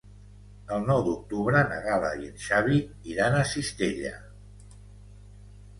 El 0.77 0.87
nou 0.91 1.03
d'octubre 1.07 1.61
na 1.73 1.77
Gal·la 1.89 2.11
i 2.23 2.27
en 2.31 2.41
Xavi 2.47 2.81
iran 3.13 3.39
a 3.39 3.45
Cistella. 3.53 4.17